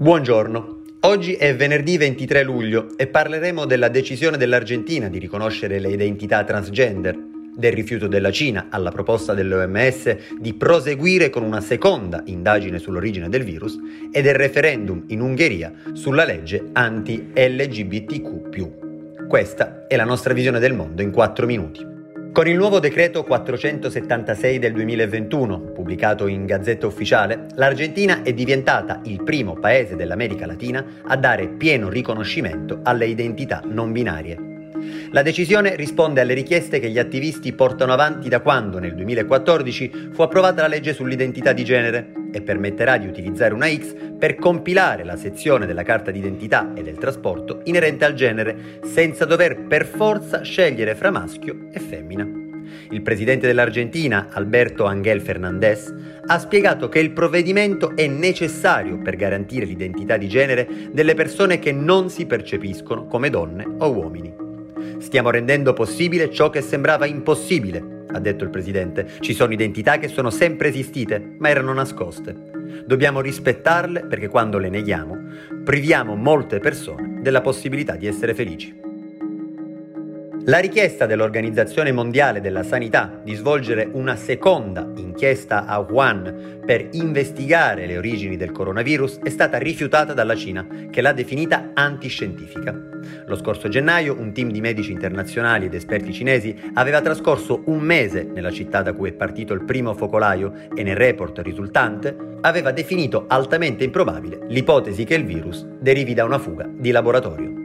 Buongiorno. 0.00 0.82
Oggi 1.00 1.32
è 1.32 1.56
venerdì 1.56 1.98
23 1.98 2.44
luglio 2.44 2.96
e 2.96 3.08
parleremo 3.08 3.64
della 3.64 3.88
decisione 3.88 4.36
dell'Argentina 4.36 5.08
di 5.08 5.18
riconoscere 5.18 5.80
le 5.80 5.88
identità 5.88 6.44
transgender, 6.44 7.18
del 7.56 7.72
rifiuto 7.72 8.06
della 8.06 8.30
Cina 8.30 8.68
alla 8.70 8.92
proposta 8.92 9.34
dell'OMS 9.34 10.36
di 10.38 10.54
proseguire 10.54 11.30
con 11.30 11.42
una 11.42 11.60
seconda 11.60 12.22
indagine 12.26 12.78
sull'origine 12.78 13.28
del 13.28 13.42
virus 13.42 13.76
e 14.12 14.22
del 14.22 14.36
referendum 14.36 15.02
in 15.08 15.20
Ungheria 15.20 15.72
sulla 15.94 16.24
legge 16.24 16.68
anti-LGBTQ. 16.72 19.26
Questa 19.26 19.88
è 19.88 19.96
la 19.96 20.04
nostra 20.04 20.32
visione 20.32 20.60
del 20.60 20.74
mondo 20.74 21.02
in 21.02 21.10
4 21.10 21.44
minuti. 21.44 21.97
Con 22.38 22.46
il 22.46 22.56
nuovo 22.56 22.78
decreto 22.78 23.24
476 23.24 24.60
del 24.60 24.72
2021, 24.72 25.58
pubblicato 25.58 26.28
in 26.28 26.46
Gazzetta 26.46 26.86
Ufficiale, 26.86 27.46
l'Argentina 27.56 28.22
è 28.22 28.32
diventata 28.32 29.00
il 29.06 29.24
primo 29.24 29.54
paese 29.54 29.96
dell'America 29.96 30.46
Latina 30.46 30.86
a 31.04 31.16
dare 31.16 31.48
pieno 31.48 31.88
riconoscimento 31.88 32.78
alle 32.84 33.06
identità 33.06 33.60
non 33.64 33.90
binarie. 33.90 34.38
La 35.10 35.22
decisione 35.22 35.74
risponde 35.74 36.20
alle 36.20 36.34
richieste 36.34 36.78
che 36.78 36.90
gli 36.90 37.00
attivisti 37.00 37.52
portano 37.54 37.92
avanti 37.92 38.28
da 38.28 38.38
quando, 38.38 38.78
nel 38.78 38.94
2014, 38.94 40.10
fu 40.12 40.22
approvata 40.22 40.62
la 40.62 40.68
legge 40.68 40.94
sull'identità 40.94 41.52
di 41.52 41.64
genere 41.64 42.17
e 42.32 42.42
permetterà 42.42 42.98
di 42.98 43.06
utilizzare 43.06 43.54
una 43.54 43.68
X 43.68 43.94
per 44.18 44.36
compilare 44.36 45.04
la 45.04 45.16
sezione 45.16 45.66
della 45.66 45.82
carta 45.82 46.10
d'identità 46.10 46.72
e 46.74 46.82
del 46.82 46.98
trasporto 46.98 47.60
inerente 47.64 48.04
al 48.04 48.14
genere, 48.14 48.80
senza 48.84 49.24
dover 49.24 49.66
per 49.66 49.86
forza 49.86 50.42
scegliere 50.42 50.94
fra 50.94 51.10
maschio 51.10 51.68
e 51.72 51.78
femmina. 51.78 52.46
Il 52.90 53.02
presidente 53.02 53.46
dell'Argentina, 53.46 54.28
Alberto 54.30 54.84
Angel 54.84 55.20
Fernandez, 55.20 55.94
ha 56.26 56.38
spiegato 56.38 56.88
che 56.88 56.98
il 56.98 57.10
provvedimento 57.10 57.96
è 57.96 58.06
necessario 58.06 58.98
per 58.98 59.16
garantire 59.16 59.64
l'identità 59.64 60.16
di 60.16 60.28
genere 60.28 60.68
delle 60.92 61.14
persone 61.14 61.58
che 61.58 61.72
non 61.72 62.10
si 62.10 62.26
percepiscono 62.26 63.06
come 63.06 63.30
donne 63.30 63.66
o 63.78 63.90
uomini. 63.90 64.34
Stiamo 64.98 65.30
rendendo 65.30 65.72
possibile 65.72 66.30
ciò 66.30 66.50
che 66.50 66.60
sembrava 66.60 67.06
impossibile, 67.06 67.97
ha 68.10 68.18
detto 68.20 68.44
il 68.44 68.50
Presidente. 68.50 69.06
Ci 69.20 69.34
sono 69.34 69.52
identità 69.52 69.98
che 69.98 70.08
sono 70.08 70.30
sempre 70.30 70.68
esistite, 70.68 71.36
ma 71.38 71.48
erano 71.48 71.72
nascoste. 71.72 72.34
Dobbiamo 72.86 73.20
rispettarle 73.20 74.06
perché 74.06 74.28
quando 74.28 74.58
le 74.58 74.68
neghiamo, 74.68 75.16
priviamo 75.64 76.14
molte 76.14 76.58
persone 76.58 77.20
della 77.22 77.40
possibilità 77.40 77.96
di 77.96 78.06
essere 78.06 78.34
felici. 78.34 78.87
La 80.48 80.60
richiesta 80.60 81.04
dell'Organizzazione 81.04 81.92
Mondiale 81.92 82.40
della 82.40 82.62
Sanità 82.62 83.20
di 83.22 83.34
svolgere 83.34 83.86
una 83.92 84.16
seconda 84.16 84.90
inchiesta 84.96 85.66
a 85.66 85.78
Wuhan 85.80 86.62
per 86.64 86.88
investigare 86.92 87.84
le 87.84 87.98
origini 87.98 88.38
del 88.38 88.50
coronavirus 88.50 89.18
è 89.18 89.28
stata 89.28 89.58
rifiutata 89.58 90.14
dalla 90.14 90.34
Cina, 90.34 90.66
che 90.90 91.02
l'ha 91.02 91.12
definita 91.12 91.72
antiscientifica. 91.74 92.74
Lo 93.26 93.36
scorso 93.36 93.68
gennaio 93.68 94.18
un 94.18 94.32
team 94.32 94.50
di 94.50 94.62
medici 94.62 94.90
internazionali 94.90 95.66
ed 95.66 95.74
esperti 95.74 96.14
cinesi 96.14 96.56
aveva 96.72 97.02
trascorso 97.02 97.64
un 97.66 97.80
mese 97.80 98.22
nella 98.22 98.50
città 98.50 98.80
da 98.80 98.94
cui 98.94 99.10
è 99.10 99.12
partito 99.12 99.52
il 99.52 99.64
primo 99.64 99.92
focolaio 99.92 100.54
e 100.74 100.82
nel 100.82 100.96
report 100.96 101.40
risultante 101.40 102.16
aveva 102.40 102.72
definito 102.72 103.26
altamente 103.28 103.84
improbabile 103.84 104.46
l'ipotesi 104.48 105.04
che 105.04 105.14
il 105.14 105.26
virus 105.26 105.66
derivi 105.78 106.14
da 106.14 106.24
una 106.24 106.38
fuga 106.38 106.66
di 106.72 106.90
laboratorio. 106.90 107.57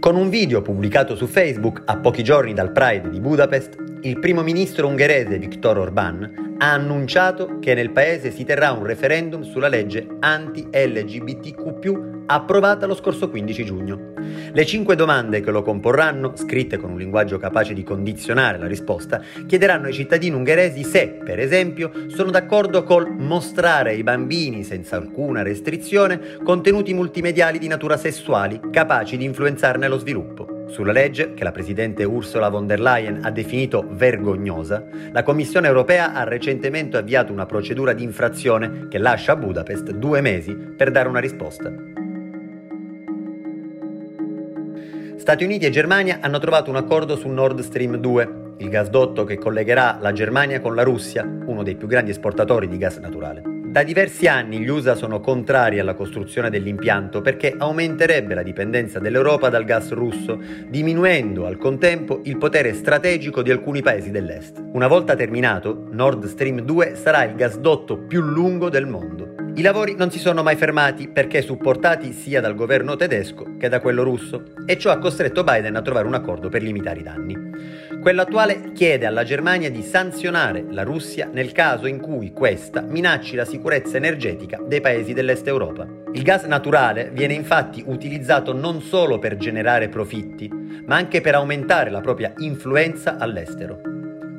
Con 0.00 0.16
un 0.16 0.30
video 0.30 0.62
pubblicato 0.62 1.14
su 1.14 1.26
Facebook 1.26 1.82
a 1.84 1.98
pochi 1.98 2.24
giorni 2.24 2.54
dal 2.54 2.72
Pride 2.72 3.10
di 3.10 3.20
Budapest, 3.20 3.76
il 4.00 4.18
primo 4.18 4.42
ministro 4.42 4.86
ungherese 4.86 5.38
Viktor 5.38 5.76
Orbán 5.76 6.54
ha 6.56 6.72
annunciato 6.72 7.58
che 7.58 7.74
nel 7.74 7.90
paese 7.90 8.30
si 8.30 8.44
terrà 8.44 8.72
un 8.72 8.86
referendum 8.86 9.42
sulla 9.42 9.68
legge 9.68 10.06
anti-LGBTQ 10.18 12.09
approvata 12.32 12.86
lo 12.86 12.94
scorso 12.94 13.28
15 13.28 13.64
giugno. 13.64 14.12
Le 14.52 14.64
cinque 14.64 14.94
domande 14.94 15.40
che 15.40 15.50
lo 15.50 15.62
comporranno, 15.62 16.36
scritte 16.36 16.76
con 16.76 16.92
un 16.92 16.98
linguaggio 16.98 17.38
capace 17.38 17.74
di 17.74 17.82
condizionare 17.82 18.58
la 18.58 18.66
risposta, 18.66 19.20
chiederanno 19.46 19.86
ai 19.86 19.92
cittadini 19.92 20.36
ungheresi 20.36 20.84
se, 20.84 21.08
per 21.24 21.40
esempio, 21.40 21.90
sono 22.06 22.30
d'accordo 22.30 22.84
col 22.84 23.10
mostrare 23.10 23.90
ai 23.90 24.02
bambini 24.04 24.62
senza 24.62 24.96
alcuna 24.96 25.42
restrizione 25.42 26.38
contenuti 26.44 26.94
multimediali 26.94 27.58
di 27.58 27.66
natura 27.66 27.96
sessuali 27.96 28.60
capaci 28.70 29.16
di 29.16 29.24
influenzarne 29.24 29.88
lo 29.88 29.98
sviluppo. 29.98 30.58
Sulla 30.68 30.92
legge, 30.92 31.34
che 31.34 31.42
la 31.42 31.50
Presidente 31.50 32.04
Ursula 32.04 32.48
von 32.48 32.68
der 32.68 32.78
Leyen 32.78 33.20
ha 33.24 33.30
definito 33.32 33.84
vergognosa, 33.90 34.84
la 35.10 35.24
Commissione 35.24 35.66
europea 35.66 36.12
ha 36.12 36.22
recentemente 36.22 36.96
avviato 36.96 37.32
una 37.32 37.46
procedura 37.46 37.92
di 37.92 38.04
infrazione 38.04 38.86
che 38.88 38.98
lascia 38.98 39.32
a 39.32 39.36
Budapest 39.36 39.90
due 39.90 40.20
mesi 40.20 40.54
per 40.54 40.92
dare 40.92 41.08
una 41.08 41.18
risposta. 41.18 41.99
Stati 45.20 45.44
Uniti 45.44 45.66
e 45.66 45.70
Germania 45.70 46.16
hanno 46.22 46.38
trovato 46.38 46.70
un 46.70 46.76
accordo 46.76 47.14
su 47.14 47.28
Nord 47.28 47.60
Stream 47.60 47.96
2, 47.96 48.54
il 48.56 48.70
gasdotto 48.70 49.24
che 49.24 49.36
collegherà 49.36 49.98
la 50.00 50.12
Germania 50.12 50.62
con 50.62 50.74
la 50.74 50.82
Russia, 50.82 51.24
uno 51.44 51.62
dei 51.62 51.76
più 51.76 51.86
grandi 51.86 52.12
esportatori 52.12 52.66
di 52.68 52.78
gas 52.78 52.96
naturale. 52.96 53.42
Da 53.66 53.82
diversi 53.82 54.28
anni 54.28 54.60
gli 54.60 54.68
USA 54.68 54.94
sono 54.94 55.20
contrari 55.20 55.78
alla 55.78 55.92
costruzione 55.92 56.48
dell'impianto 56.48 57.20
perché 57.20 57.54
aumenterebbe 57.56 58.32
la 58.32 58.42
dipendenza 58.42 58.98
dell'Europa 58.98 59.50
dal 59.50 59.64
gas 59.64 59.90
russo, 59.90 60.40
diminuendo 60.66 61.44
al 61.44 61.58
contempo 61.58 62.22
il 62.24 62.38
potere 62.38 62.72
strategico 62.72 63.42
di 63.42 63.50
alcuni 63.50 63.82
paesi 63.82 64.10
dell'Est. 64.10 64.64
Una 64.72 64.86
volta 64.86 65.14
terminato, 65.14 65.86
Nord 65.90 66.24
Stream 66.24 66.62
2 66.62 66.94
sarà 66.94 67.24
il 67.24 67.34
gasdotto 67.34 67.98
più 67.98 68.22
lungo 68.22 68.70
del 68.70 68.86
mondo. 68.86 69.29
I 69.52 69.62
lavori 69.62 69.94
non 69.96 70.10
si 70.10 70.18
sono 70.18 70.42
mai 70.42 70.56
fermati 70.56 71.08
perché 71.08 71.42
supportati 71.42 72.12
sia 72.12 72.40
dal 72.40 72.54
governo 72.54 72.96
tedesco 72.96 73.56
che 73.58 73.68
da 73.68 73.80
quello 73.80 74.02
russo 74.02 74.44
e 74.64 74.78
ciò 74.78 74.90
ha 74.90 74.98
costretto 74.98 75.44
Biden 75.44 75.76
a 75.76 75.82
trovare 75.82 76.06
un 76.06 76.14
accordo 76.14 76.48
per 76.48 76.62
limitare 76.62 77.00
i 77.00 77.02
danni. 77.02 77.36
Quello 78.00 78.22
attuale 78.22 78.72
chiede 78.72 79.04
alla 79.04 79.24
Germania 79.24 79.70
di 79.70 79.82
sanzionare 79.82 80.64
la 80.70 80.82
Russia 80.84 81.28
nel 81.30 81.52
caso 81.52 81.86
in 81.86 82.00
cui 82.00 82.32
questa 82.32 82.80
minacci 82.80 83.36
la 83.36 83.44
sicurezza 83.44 83.98
energetica 83.98 84.58
dei 84.66 84.80
paesi 84.80 85.12
dell'Est 85.12 85.46
Europa. 85.46 85.86
Il 86.12 86.22
gas 86.22 86.44
naturale 86.44 87.10
viene 87.12 87.34
infatti 87.34 87.82
utilizzato 87.86 88.54
non 88.54 88.80
solo 88.80 89.18
per 89.18 89.36
generare 89.36 89.88
profitti, 89.88 90.48
ma 90.86 90.96
anche 90.96 91.20
per 91.20 91.34
aumentare 91.34 91.90
la 91.90 92.00
propria 92.00 92.32
influenza 92.38 93.18
all'estero. 93.18 93.89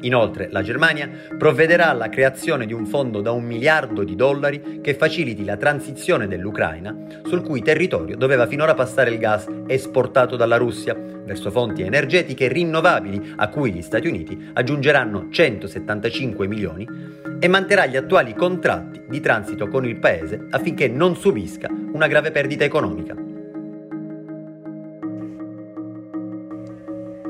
Inoltre 0.01 0.49
la 0.51 0.61
Germania 0.61 1.09
provvederà 1.37 1.89
alla 1.89 2.09
creazione 2.09 2.65
di 2.65 2.73
un 2.73 2.85
fondo 2.85 3.21
da 3.21 3.31
un 3.31 3.43
miliardo 3.43 4.03
di 4.03 4.15
dollari 4.15 4.79
che 4.81 4.95
faciliti 4.95 5.43
la 5.43 5.57
transizione 5.57 6.27
dell'Ucraina, 6.27 6.95
sul 7.25 7.43
cui 7.43 7.61
territorio 7.61 8.17
doveva 8.17 8.47
finora 8.47 8.73
passare 8.73 9.11
il 9.11 9.17
gas 9.17 9.47
esportato 9.67 10.35
dalla 10.35 10.57
Russia 10.57 10.95
verso 10.95 11.51
fonti 11.51 11.83
energetiche 11.83 12.47
rinnovabili 12.47 13.33
a 13.37 13.47
cui 13.49 13.71
gli 13.71 13.81
Stati 13.81 14.07
Uniti 14.07 14.49
aggiungeranno 14.53 15.27
175 15.29 16.47
milioni 16.47 16.87
e 17.39 17.47
manterrà 17.47 17.85
gli 17.85 17.95
attuali 17.95 18.33
contratti 18.33 19.03
di 19.07 19.19
transito 19.19 19.67
con 19.67 19.85
il 19.85 19.97
paese 19.97 20.47
affinché 20.49 20.87
non 20.87 21.15
subisca 21.15 21.69
una 21.69 22.07
grave 22.07 22.31
perdita 22.31 22.63
economica. 22.63 23.30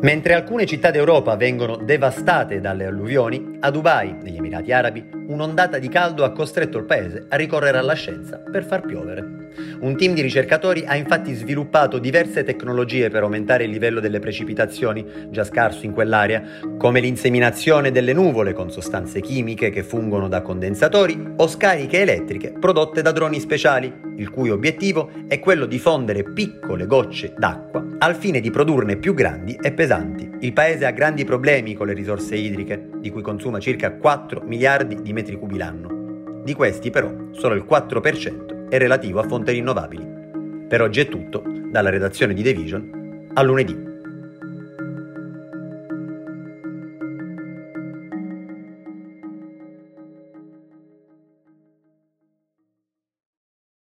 Mentre 0.02 0.34
alcune 0.34 0.66
città 0.66 0.90
d'Europa 0.90 1.36
vengono 1.36 1.78
devastate 1.78 2.60
dalle 2.60 2.86
alluvioni, 2.86 3.58
a 3.60 3.70
Dubai, 3.70 4.18
negli 4.24 4.38
Emirati 4.38 4.72
Arabi, 4.72 5.08
un'ondata 5.32 5.80
di 5.80 5.88
caldo 5.88 6.24
ha 6.24 6.32
costretto 6.32 6.78
il 6.78 6.84
paese 6.84 7.26
a 7.30 7.36
ricorrere 7.36 7.78
alla 7.78 7.94
scienza 7.94 8.38
per 8.38 8.66
far 8.66 8.82
piovere. 8.82 9.50
Un 9.82 9.98
team 9.98 10.14
di 10.14 10.22
ricercatori 10.22 10.84
ha 10.86 10.96
infatti 10.96 11.34
sviluppato 11.34 11.98
diverse 11.98 12.44
tecnologie 12.44 13.10
per 13.10 13.24
aumentare 13.24 13.64
il 13.64 13.70
livello 13.70 14.00
delle 14.00 14.20
precipitazioni, 14.20 15.06
già 15.30 15.44
scarso 15.44 15.86
in 15.86 15.94
quell'area, 15.94 16.44
come 16.78 17.00
l'inseminazione 17.00 17.92
delle 17.92 18.14
nuvole 18.14 18.54
con 18.54 18.72
sostanze 18.72 19.22
chimiche 19.22 19.70
che 19.70 19.84
fungono 19.84 20.28
da 20.28 20.42
condensatori 20.42 21.34
o 21.38 21.48
scariche 21.48 22.02
elettriche 22.02 22.54
prodotte 22.60 23.02
da 23.02 23.12
droni 23.12 23.40
speciali, 23.40 23.94
il 24.18 24.30
cui 24.30 24.50
obiettivo 24.50 25.10
è 25.28 25.40
quello 25.40 25.66
di 25.66 25.80
fondere 25.80 26.24
piccole 26.24 26.86
gocce 26.86 27.34
d'acqua 27.38 27.92
al 28.04 28.16
fine 28.16 28.40
di 28.40 28.50
produrne 28.50 28.98
più 28.98 29.14
grandi 29.14 29.56
e 29.62 29.72
pesanti. 29.74 30.30
Il 30.40 30.54
paese 30.54 30.86
ha 30.86 30.92
grandi 30.92 31.24
problemi 31.24 31.76
con 31.76 31.86
le 31.86 31.94
risorse 31.94 32.36
idriche, 32.36 32.90
di 32.98 33.12
cui 33.12 33.22
consuma 33.22 33.60
circa 33.60 33.96
4 33.96 34.42
miliardi 34.44 35.02
di 35.04 35.14
metri 35.22 35.38
cubi 35.38 35.58
l'anno. 35.58 36.42
Di 36.44 36.54
questi 36.54 36.90
però 36.90 37.14
solo 37.32 37.54
il 37.54 37.66
4% 37.70 38.70
è 38.70 38.78
relativo 38.78 39.20
a 39.20 39.28
fonti 39.28 39.52
rinnovabili. 39.52 40.66
Per 40.68 40.82
oggi 40.82 41.02
è 41.02 41.08
tutto, 41.08 41.44
dalla 41.70 41.90
redazione 41.90 42.34
di 42.34 42.42
The 42.42 42.54
Vision, 42.54 43.30
a 43.34 43.42
lunedì. 43.44 43.91